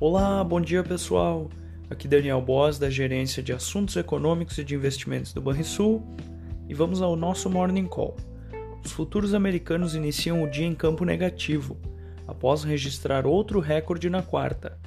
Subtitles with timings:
[0.00, 1.50] Olá, bom dia pessoal.
[1.90, 6.02] Aqui Daniel Boas da Gerência de Assuntos Econômicos e de Investimentos do Banrisul
[6.66, 8.16] e vamos ao nosso Morning Call.
[8.82, 11.76] Os futuros americanos iniciam o dia em campo negativo,
[12.26, 14.78] após registrar outro recorde na quarta.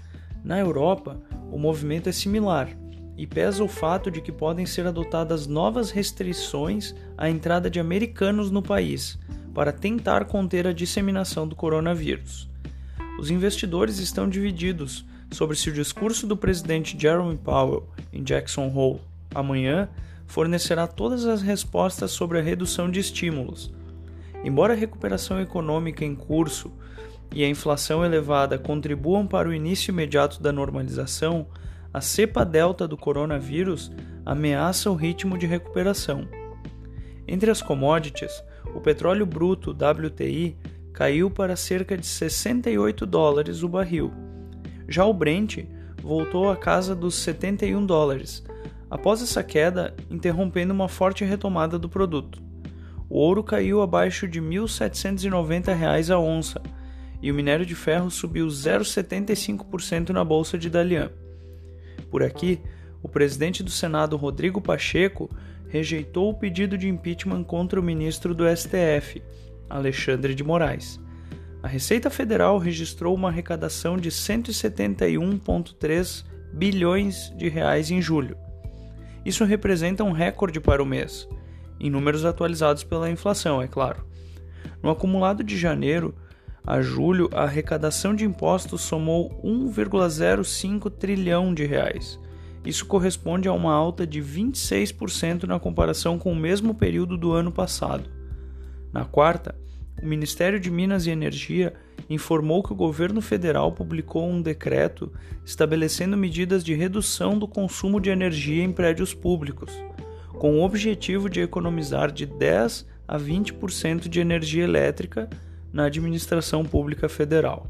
[0.43, 1.21] Na Europa,
[1.51, 2.69] o movimento é similar
[3.15, 8.49] e pesa o fato de que podem ser adotadas novas restrições à entrada de americanos
[8.49, 9.19] no país
[9.53, 12.51] para tentar conter a disseminação do coronavírus
[13.19, 19.01] os investidores estão divididos sobre se o discurso do presidente Jerome Powell em Jackson Hole
[19.33, 19.89] amanhã
[20.27, 23.71] fornecerá todas as respostas sobre a redução de estímulos.
[24.43, 26.71] Embora a recuperação econômica em curso
[27.33, 31.47] e a inflação elevada contribuam para o início imediato da normalização,
[31.93, 33.91] a cepa delta do coronavírus
[34.25, 36.27] ameaça o ritmo de recuperação.
[37.27, 38.43] Entre as commodities,
[38.75, 40.57] o petróleo bruto WTI
[40.93, 44.13] caiu para cerca de 68 dólares o barril.
[44.87, 45.65] Já o Brent
[46.01, 48.43] voltou à casa dos 71 dólares,
[48.89, 52.41] após essa queda interrompendo uma forte retomada do produto.
[53.09, 56.61] O ouro caiu abaixo de R$ 1.790 a onça
[57.21, 61.09] e o minério de ferro subiu 0,75% na bolsa de Dalian.
[62.11, 62.59] Por aqui,
[63.01, 65.29] o presidente do Senado, Rodrigo Pacheco,
[65.69, 69.23] rejeitou o pedido de impeachment contra o ministro do STF,
[69.73, 70.99] Alexandre de Moraes.
[71.61, 78.37] A Receita Federal registrou uma arrecadação de 171,3 bilhões de reais em julho.
[79.25, 81.25] Isso representa um recorde para o mês,
[81.79, 84.05] em números atualizados pela inflação, é claro.
[84.81, 86.13] No acumulado de janeiro
[86.65, 92.17] a julho, a arrecadação de impostos somou 1,05 trilhão de reais.
[92.65, 97.51] Isso corresponde a uma alta de 26% na comparação com o mesmo período do ano
[97.51, 98.09] passado.
[98.93, 99.55] Na quarta,
[99.99, 101.73] o Ministério de Minas e Energia
[102.07, 105.11] informou que o governo federal publicou um decreto
[105.43, 109.73] estabelecendo medidas de redução do consumo de energia em prédios públicos,
[110.33, 115.27] com o objetivo de economizar de 10 a 20% de energia elétrica
[115.71, 117.67] na administração pública federal.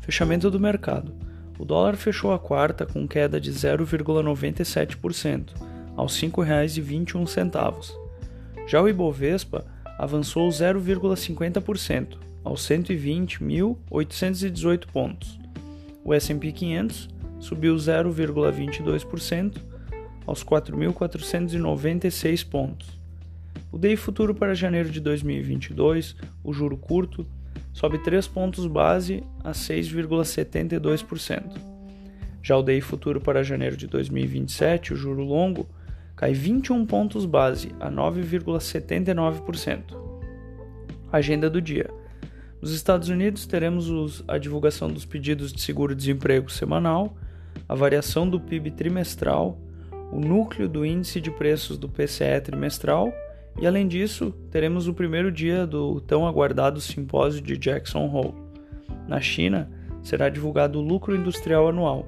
[0.00, 1.29] Fechamento do mercado.
[1.60, 5.50] O dólar fechou a quarta com queda de 0,97%,
[5.94, 7.92] aos R$ 5,21.
[8.66, 9.66] Já o Ibovespa
[9.98, 15.38] avançou 0,50%, aos 120.818 pontos.
[16.02, 19.58] O S&P 500 subiu 0,22%,
[20.26, 22.98] aos 4.496 pontos.
[23.70, 27.26] O DI futuro para janeiro de 2022, o juro curto,
[27.72, 31.70] sobe 3 pontos base a 6,72%.
[32.42, 35.68] Já o DI futuro para janeiro de 2027, o juro longo,
[36.16, 40.00] cai 21 pontos base a 9,79%.
[41.12, 41.90] Agenda do dia.
[42.60, 47.16] Nos Estados Unidos teremos os, a divulgação dos pedidos de seguro-desemprego semanal,
[47.68, 49.58] a variação do PIB trimestral,
[50.12, 53.12] o núcleo do índice de preços do PCE trimestral
[53.58, 58.34] e além disso, teremos o primeiro dia do tão aguardado simpósio de Jackson Hole.
[59.06, 59.70] Na China,
[60.02, 62.06] será divulgado o lucro industrial anual.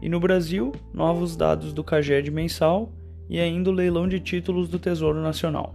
[0.00, 2.92] E no Brasil, novos dados do CAGED mensal
[3.28, 5.74] e ainda o leilão de títulos do Tesouro Nacional.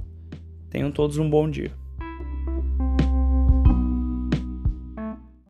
[0.70, 1.72] Tenham todos um bom dia.